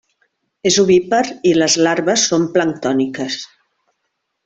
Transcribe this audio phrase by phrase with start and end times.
[0.69, 1.19] És ovípar
[1.51, 3.39] i les larves són planctòniques.